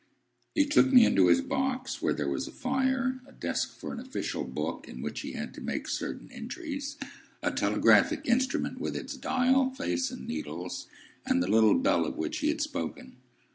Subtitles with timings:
[0.55, 3.99] He took me into his box, where there was a fire, a desk for an
[3.99, 6.97] official book in which he had to make certain entries,
[7.43, 10.87] a telegraphic instrument with its dial, face, and needles,
[11.23, 13.17] and the little bell of which he had spoken.